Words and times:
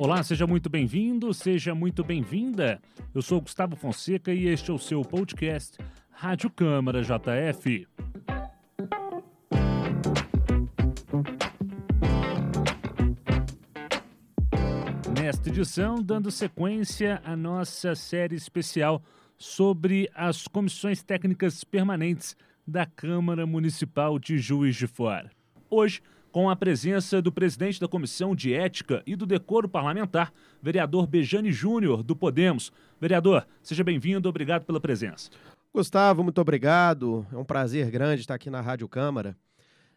Olá, 0.00 0.22
seja 0.22 0.46
muito 0.46 0.70
bem-vindo, 0.70 1.34
seja 1.34 1.74
muito 1.74 2.04
bem-vinda. 2.04 2.80
Eu 3.12 3.20
sou 3.20 3.40
Gustavo 3.40 3.74
Fonseca 3.74 4.32
e 4.32 4.46
este 4.46 4.70
é 4.70 4.72
o 4.72 4.78
seu 4.78 5.02
podcast 5.02 5.76
Rádio 6.12 6.48
Câmara 6.50 7.02
JF. 7.02 7.84
Nesta 15.20 15.48
edição, 15.48 16.00
dando 16.00 16.30
sequência 16.30 17.20
à 17.24 17.34
nossa 17.34 17.96
série 17.96 18.36
especial 18.36 19.02
sobre 19.36 20.08
as 20.14 20.46
comissões 20.46 21.02
técnicas 21.02 21.64
permanentes 21.64 22.36
da 22.64 22.86
Câmara 22.86 23.44
Municipal 23.44 24.16
de 24.16 24.38
Juiz 24.38 24.76
de 24.76 24.86
Fora. 24.86 25.28
Hoje, 25.68 26.00
com 26.38 26.48
a 26.48 26.54
presença 26.54 27.20
do 27.20 27.32
presidente 27.32 27.80
da 27.80 27.88
Comissão 27.88 28.32
de 28.32 28.54
Ética 28.54 29.02
e 29.04 29.16
do 29.16 29.26
Decoro 29.26 29.68
Parlamentar, 29.68 30.32
vereador 30.62 31.04
Bejane 31.04 31.50
Júnior, 31.50 32.00
do 32.00 32.14
Podemos. 32.14 32.70
Vereador, 33.00 33.44
seja 33.60 33.82
bem-vindo, 33.82 34.28
obrigado 34.28 34.64
pela 34.64 34.78
presença. 34.78 35.30
Gustavo, 35.74 36.22
muito 36.22 36.40
obrigado. 36.40 37.26
É 37.32 37.36
um 37.36 37.44
prazer 37.44 37.90
grande 37.90 38.20
estar 38.20 38.36
aqui 38.36 38.50
na 38.50 38.60
Rádio 38.60 38.88
Câmara, 38.88 39.36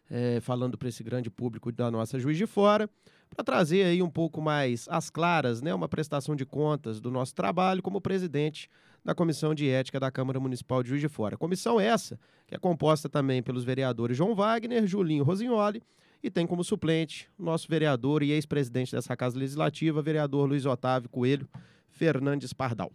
é, 0.09 0.39
falando 0.41 0.79
para 0.79 0.89
esse 0.89 1.03
grande 1.03 1.29
público 1.29 1.71
da 1.71 1.91
nossa 1.91 2.17
Juiz 2.17 2.39
de 2.39 2.47
Fora, 2.47 2.89
para 3.29 3.43
trazer 3.43 3.83
aí 3.83 4.01
um 4.01 4.09
pouco 4.09 4.41
mais 4.41 4.87
às 4.89 5.11
claras, 5.11 5.61
né, 5.61 5.71
uma 5.75 5.87
prestação 5.87 6.35
de 6.35 6.43
contas 6.43 6.99
do 6.99 7.11
nosso 7.11 7.35
trabalho 7.35 7.83
como 7.83 8.01
presidente 8.01 8.67
da 9.05 9.13
Comissão 9.13 9.53
de 9.53 9.69
Ética 9.69 9.99
da 9.99 10.09
Câmara 10.09 10.39
Municipal 10.39 10.81
de 10.81 10.89
Juiz 10.89 11.01
de 11.01 11.07
Fora. 11.07 11.37
Comissão 11.37 11.79
essa 11.79 12.19
que 12.47 12.55
é 12.55 12.57
composta 12.57 13.07
também 13.07 13.43
pelos 13.43 13.63
vereadores 13.63 14.17
João 14.17 14.33
Wagner, 14.33 14.87
Julinho 14.87 15.23
Rosignoli 15.23 15.83
e 16.23 16.29
tem 16.29 16.45
como 16.45 16.63
suplente 16.63 17.27
o 17.37 17.43
nosso 17.43 17.67
vereador 17.67 18.23
e 18.23 18.31
ex-presidente 18.31 18.91
dessa 18.91 19.15
Casa 19.15 19.37
Legislativa, 19.37 20.01
vereador 20.01 20.47
Luiz 20.47 20.65
Otávio 20.65 21.09
Coelho 21.09 21.47
Fernandes 21.89 22.53
Pardal. 22.53 22.91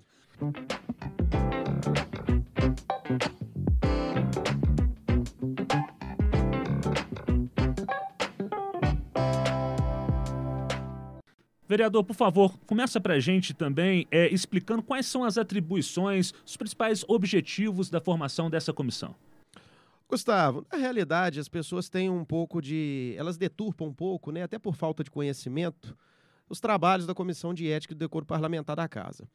Vereador, 11.69 12.05
por 12.05 12.15
favor, 12.15 12.57
começa 12.65 13.01
para 13.01 13.15
a 13.15 13.21
gente 13.21 13.53
também 13.53 14.07
é, 14.11 14.33
explicando 14.33 14.83
quais 14.83 15.05
são 15.07 15.25
as 15.25 15.37
atribuições, 15.37 16.33
os 16.45 16.57
principais 16.57 17.05
objetivos 17.09 17.91
da 17.91 18.01
formação 18.01 18.49
dessa 18.49 18.73
comissão. 18.73 19.17
Gustavo, 20.09 20.65
na 20.71 20.79
realidade 20.79 21.41
as 21.41 21.49
pessoas 21.49 21.89
têm 21.89 22.09
um 22.09 22.25
pouco 22.25 22.63
de. 22.63 23.15
Elas 23.19 23.37
deturpam 23.37 23.89
um 23.89 23.93
pouco, 23.93 24.31
né, 24.31 24.43
até 24.43 24.59
por 24.59 24.77
falta 24.77 25.03
de 25.03 25.11
conhecimento, 25.11 25.97
os 26.49 26.61
trabalhos 26.61 27.07
da 27.07 27.15
Comissão 27.15 27.53
de 27.53 27.69
Ética 27.69 27.93
e 27.93 27.97
Decoro 27.97 28.25
Parlamentar 28.25 28.77
da 28.77 28.89
Casa. 28.89 29.29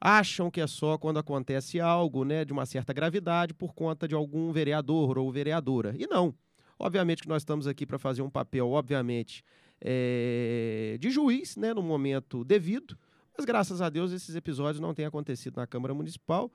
Acham 0.00 0.50
que 0.50 0.60
é 0.60 0.66
só 0.66 0.96
quando 0.96 1.18
acontece 1.18 1.80
algo 1.80 2.24
né, 2.24 2.44
de 2.44 2.52
uma 2.52 2.66
certa 2.66 2.92
gravidade 2.92 3.54
por 3.54 3.74
conta 3.74 4.06
de 4.06 4.14
algum 4.14 4.52
vereador 4.52 5.18
ou 5.18 5.30
vereadora. 5.30 5.94
E 5.98 6.06
não. 6.06 6.34
Obviamente 6.78 7.22
que 7.22 7.28
nós 7.28 7.42
estamos 7.42 7.66
aqui 7.66 7.84
para 7.84 7.98
fazer 7.98 8.22
um 8.22 8.30
papel, 8.30 8.70
obviamente, 8.70 9.44
é, 9.80 10.96
de 11.00 11.10
juiz, 11.10 11.56
né, 11.56 11.74
no 11.74 11.82
momento 11.82 12.44
devido, 12.44 12.96
mas 13.36 13.44
graças 13.44 13.80
a 13.80 13.88
Deus 13.88 14.12
esses 14.12 14.36
episódios 14.36 14.80
não 14.80 14.94
têm 14.94 15.04
acontecido 15.04 15.56
na 15.56 15.66
Câmara 15.66 15.92
Municipal, 15.94 16.52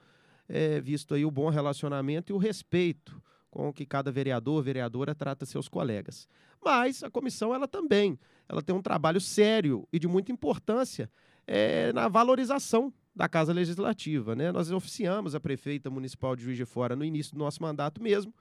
é, 0.47 0.79
visto 0.79 1.13
aí 1.13 1.25
o 1.25 1.31
bom 1.31 1.49
relacionamento 1.49 2.31
e 2.31 2.33
o 2.33 2.37
respeito 2.37 3.21
com 3.53 3.71
que 3.71 3.85
cada 3.85 4.11
vereador, 4.11 4.63
vereadora 4.63 5.13
trata 5.13 5.45
seus 5.45 5.69
colegas. 5.69 6.27
Mas 6.59 7.03
a 7.03 7.09
comissão 7.11 7.53
ela 7.53 7.67
também, 7.67 8.19
ela 8.49 8.63
tem 8.63 8.75
um 8.75 8.81
trabalho 8.81 9.21
sério 9.21 9.87
e 9.93 9.99
de 9.99 10.07
muita 10.07 10.31
importância 10.31 11.07
é, 11.45 11.93
na 11.93 12.07
valorização 12.07 12.91
da 13.15 13.29
Casa 13.29 13.53
Legislativa. 13.53 14.35
Né? 14.35 14.51
Nós 14.51 14.71
oficiamos 14.71 15.35
a 15.35 15.39
prefeita 15.39 15.87
municipal 15.87 16.35
de 16.35 16.41
Juiz 16.41 16.57
de 16.57 16.65
Fora 16.65 16.95
no 16.95 17.05
início 17.05 17.33
do 17.33 17.37
nosso 17.37 17.61
mandato 17.61 18.01
mesmo, 18.01 18.33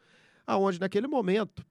aonde 0.46 0.80
naquele 0.80 1.06
momento 1.06 1.62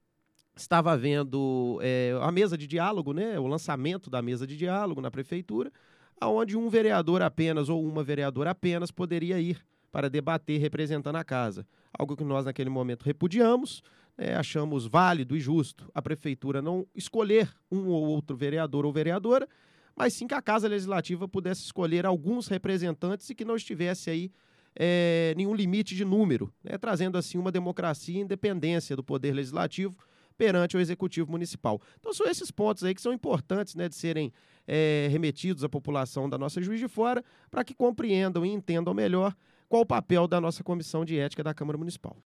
estava 0.55 0.91
havendo 0.91 1.79
é, 1.81 2.15
a 2.21 2.31
mesa 2.31 2.55
de 2.55 2.67
diálogo, 2.67 3.11
né? 3.11 3.39
o 3.39 3.47
lançamento 3.47 4.07
da 4.07 4.21
mesa 4.21 4.45
de 4.45 4.55
diálogo 4.55 5.01
na 5.01 5.09
prefeitura, 5.09 5.71
aonde 6.19 6.55
um 6.55 6.69
vereador 6.69 7.23
apenas 7.23 7.69
ou 7.69 7.83
uma 7.83 8.03
vereadora 8.03 8.51
apenas 8.51 8.91
poderia 8.91 9.39
ir 9.39 9.65
para 9.91 10.09
debater 10.09 10.59
representando 10.59 11.17
a 11.17 11.23
casa. 11.23 11.67
Algo 11.97 12.15
que 12.15 12.23
nós, 12.23 12.45
naquele 12.45 12.69
momento, 12.69 13.03
repudiamos, 13.03 13.83
é, 14.17 14.35
achamos 14.35 14.85
válido 14.85 15.35
e 15.35 15.39
justo 15.39 15.89
a 15.93 16.01
prefeitura 16.01 16.61
não 16.61 16.85
escolher 16.95 17.51
um 17.71 17.87
ou 17.87 18.05
outro 18.05 18.35
vereador 18.35 18.85
ou 18.85 18.93
vereadora, 18.93 19.47
mas 19.95 20.13
sim 20.13 20.27
que 20.27 20.33
a 20.33 20.41
Casa 20.41 20.67
Legislativa 20.67 21.27
pudesse 21.27 21.61
escolher 21.61 22.05
alguns 22.05 22.47
representantes 22.47 23.29
e 23.29 23.35
que 23.35 23.45
não 23.45 23.55
estivesse 23.55 24.09
aí 24.09 24.31
é, 24.75 25.33
nenhum 25.35 25.53
limite 25.53 25.95
de 25.95 26.05
número, 26.05 26.53
né, 26.63 26.77
trazendo 26.77 27.17
assim 27.17 27.37
uma 27.37 27.51
democracia 27.51 28.17
e 28.17 28.21
independência 28.21 28.95
do 28.95 29.03
Poder 29.03 29.33
Legislativo 29.33 29.97
perante 30.37 30.77
o 30.77 30.79
Executivo 30.79 31.29
Municipal. 31.29 31.81
Então 31.99 32.13
são 32.13 32.27
esses 32.27 32.49
pontos 32.49 32.83
aí 32.83 32.95
que 32.95 33.01
são 33.01 33.13
importantes 33.13 33.75
né, 33.75 33.89
de 33.89 33.95
serem 33.95 34.31
é, 34.67 35.07
remetidos 35.11 35.63
à 35.63 35.69
população 35.69 36.29
da 36.29 36.37
nossa 36.37 36.61
Juiz 36.61 36.79
de 36.79 36.87
Fora 36.87 37.23
para 37.49 37.63
que 37.63 37.73
compreendam 37.73 38.45
e 38.45 38.49
entendam 38.49 38.93
melhor 38.93 39.35
qual 39.71 39.83
o 39.83 39.85
papel 39.85 40.27
da 40.27 40.41
nossa 40.41 40.65
Comissão 40.65 41.05
de 41.05 41.17
Ética 41.17 41.41
da 41.41 41.53
Câmara 41.53 41.77
Municipal. 41.77 42.17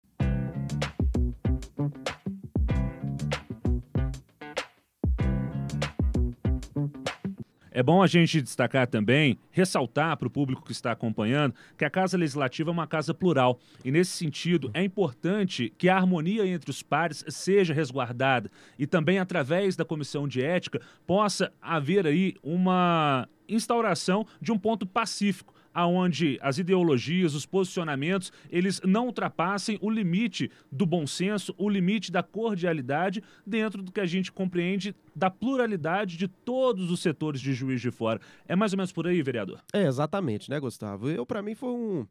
É 7.69 7.83
bom 7.83 8.01
a 8.01 8.07
gente 8.07 8.41
destacar 8.41 8.87
também, 8.87 9.37
ressaltar 9.51 10.17
para 10.17 10.27
o 10.27 10.31
público 10.31 10.63
que 10.63 10.71
está 10.71 10.91
acompanhando, 10.91 11.53
que 11.77 11.85
a 11.85 11.89
Casa 11.89 12.17
Legislativa 12.17 12.71
é 12.71 12.73
uma 12.73 12.87
casa 12.87 13.13
plural. 13.13 13.59
E 13.83 13.91
nesse 13.91 14.11
sentido, 14.11 14.71
é 14.73 14.83
importante 14.83 15.71
que 15.77 15.87
a 15.87 15.97
harmonia 15.97 16.47
entre 16.47 16.71
os 16.71 16.81
pares 16.81 17.23
seja 17.27 17.75
resguardada 17.75 18.49
e 18.79 18.87
também 18.87 19.19
através 19.19 19.75
da 19.75 19.85
comissão 19.85 20.27
de 20.27 20.41
ética 20.41 20.81
possa 21.05 21.53
haver 21.61 22.07
aí 22.07 22.33
uma 22.41 23.29
instauração 23.47 24.25
de 24.41 24.51
um 24.51 24.57
ponto 24.57 24.87
pacífico 24.87 25.53
aonde 25.75 26.39
as 26.41 26.57
ideologias, 26.57 27.35
os 27.35 27.45
posicionamentos, 27.45 28.31
eles 28.49 28.79
não 28.85 29.07
ultrapassem 29.07 29.77
o 29.81 29.89
limite 29.89 30.49
do 30.71 30.85
bom 30.85 31.05
senso, 31.05 31.53
o 31.57 31.69
limite 31.69 32.13
da 32.13 32.23
cordialidade 32.23 33.21
dentro 33.45 33.83
do 33.83 33.91
que 33.91 33.99
a 33.99 34.05
gente 34.05 34.31
compreende 34.31 34.95
da 35.13 35.29
pluralidade 35.29 36.15
de 36.15 36.29
todos 36.29 36.89
os 36.89 37.01
setores 37.01 37.41
de 37.41 37.53
juiz 37.53 37.81
de 37.81 37.91
fora. 37.91 38.21
É 38.47 38.55
mais 38.55 38.71
ou 38.71 38.77
menos 38.77 38.93
por 38.93 39.05
aí, 39.05 39.21
vereador? 39.21 39.61
É, 39.73 39.85
exatamente, 39.85 40.49
né, 40.49 40.57
Gustavo? 40.61 41.09
Eu, 41.09 41.25
para 41.25 41.41
mim, 41.41 41.53
foi 41.53 41.69
um, 41.69 42.07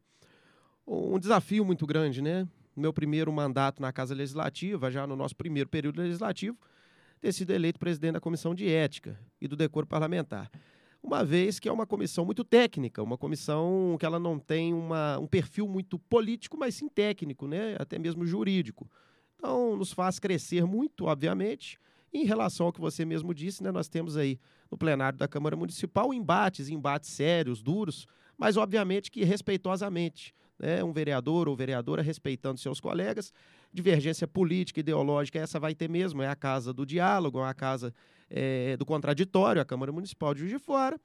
um 0.85 1.17
desafio 1.17 1.65
muito 1.65 1.87
grande, 1.87 2.21
né? 2.21 2.47
Meu 2.77 2.93
primeiro 2.93 3.31
mandato 3.33 3.81
na 3.81 3.91
Casa 3.91 4.13
Legislativa, 4.13 4.91
já 4.91 5.07
no 5.07 5.15
nosso 5.15 5.35
primeiro 5.35 5.69
período 5.69 5.99
legislativo, 5.99 6.55
ter 7.19 7.31
sido 7.31 7.49
eleito 7.49 7.79
presidente 7.79 8.13
da 8.13 8.19
Comissão 8.19 8.53
de 8.53 8.69
Ética 8.69 9.19
e 9.41 9.47
do 9.47 9.55
Decoro 9.55 9.87
Parlamentar 9.87 10.51
uma 11.05 11.23
vez 11.23 11.59
que 11.59 11.69
é 11.69 11.71
uma 11.71 11.85
comissão 11.85 12.25
muito 12.25 12.43
técnica, 12.43 13.03
uma 13.03 13.17
comissão 13.17 13.95
que 13.99 14.05
ela 14.05 14.19
não 14.19 14.39
tem 14.39 14.73
uma, 14.73 15.19
um 15.19 15.27
perfil 15.27 15.67
muito 15.67 15.99
político, 15.99 16.57
mas 16.57 16.73
sim 16.73 16.89
técnico, 16.89 17.47
né? 17.47 17.75
até 17.77 17.99
mesmo 17.99 18.25
jurídico. 18.25 18.89
Então, 19.35 19.75
nos 19.77 19.93
faz 19.93 20.17
crescer 20.17 20.65
muito, 20.65 21.05
obviamente. 21.05 21.77
em 22.11 22.23
relação 22.23 22.67
ao 22.67 22.73
que 22.73 22.79
você 22.79 23.03
mesmo 23.03 23.33
disse, 23.33 23.61
né, 23.61 23.71
nós 23.71 23.89
temos 23.89 24.15
aí 24.15 24.39
no 24.71 24.77
plenário 24.77 25.19
da 25.19 25.27
Câmara 25.27 25.55
Municipal 25.55 26.13
embates, 26.13 26.69
embates 26.69 27.09
sérios, 27.09 27.61
duros, 27.61 28.07
mas 28.37 28.55
obviamente 28.57 29.11
que 29.11 29.23
respeitosamente. 29.23 30.33
Né, 30.57 30.81
um 30.83 30.93
vereador 30.93 31.49
ou 31.49 31.55
vereadora 31.55 32.01
respeitando 32.01 32.59
seus 32.59 32.79
colegas. 32.79 33.33
Divergência 33.73 34.25
política, 34.25 34.79
ideológica, 34.79 35.37
essa 35.37 35.59
vai 35.59 35.75
ter 35.75 35.89
mesmo, 35.89 36.21
é 36.21 36.29
a 36.29 36.35
casa 36.35 36.73
do 36.73 36.85
diálogo, 36.85 37.39
é 37.39 37.49
a 37.49 37.53
casa 37.53 37.93
é, 38.29 38.77
do 38.77 38.85
contraditório, 38.85 39.61
a 39.61 39.65
Câmara 39.65 39.91
Municipal 39.91 40.33
de 40.33 40.41
Juiz 40.41 40.53
de 40.53 40.59
Fora, 40.59 40.99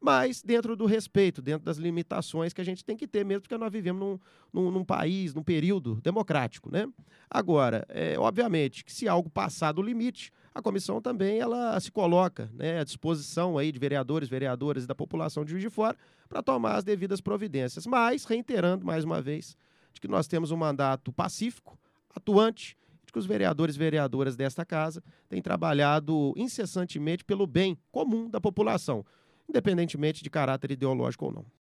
mas 0.00 0.42
dentro 0.42 0.74
do 0.74 0.86
respeito, 0.86 1.42
dentro 1.42 1.64
das 1.64 1.76
limitações 1.76 2.52
que 2.52 2.60
a 2.60 2.64
gente 2.64 2.84
tem 2.84 2.96
que 2.96 3.06
ter 3.06 3.24
mesmo, 3.24 3.42
porque 3.42 3.56
nós 3.58 3.70
vivemos 3.70 4.00
num, 4.00 4.18
num, 4.52 4.70
num 4.70 4.84
país, 4.84 5.34
num 5.34 5.42
período 5.42 6.00
democrático, 6.00 6.70
né? 6.72 6.86
Agora, 7.28 7.84
é, 7.88 8.18
obviamente 8.18 8.84
que 8.84 8.92
se 8.92 9.06
algo 9.06 9.28
passar 9.28 9.72
do 9.72 9.82
limite, 9.82 10.32
a 10.54 10.60
comissão 10.60 11.00
também 11.00 11.38
ela 11.38 11.78
se 11.78 11.92
coloca 11.92 12.50
né, 12.52 12.80
à 12.80 12.84
disposição 12.84 13.56
aí 13.56 13.70
de 13.70 13.78
vereadores, 13.78 14.28
vereadoras 14.28 14.84
e 14.84 14.86
da 14.86 14.94
população 14.94 15.44
de 15.44 15.52
Juiz 15.52 15.62
de 15.62 15.70
Fora 15.70 15.96
para 16.28 16.42
tomar 16.42 16.76
as 16.76 16.84
devidas 16.84 17.20
providências. 17.20 17.86
Mas, 17.86 18.24
reiterando 18.24 18.84
mais 18.84 19.04
uma 19.04 19.22
vez, 19.22 19.56
de 19.92 20.00
que 20.00 20.08
nós 20.08 20.26
temos 20.26 20.50
um 20.50 20.56
mandato 20.56 21.12
pacífico, 21.12 21.78
atuante, 22.14 22.76
de 23.06 23.12
que 23.12 23.18
os 23.18 23.26
vereadores 23.26 23.76
e 23.76 23.78
vereadoras 23.78 24.36
desta 24.36 24.64
casa 24.64 25.02
têm 25.28 25.40
trabalhado 25.40 26.32
incessantemente 26.36 27.24
pelo 27.24 27.46
bem 27.46 27.78
comum 27.92 28.28
da 28.28 28.40
população, 28.40 29.04
independentemente 29.48 30.22
de 30.22 30.30
caráter 30.30 30.72
ideológico 30.72 31.26
ou 31.26 31.32
não. 31.32 31.59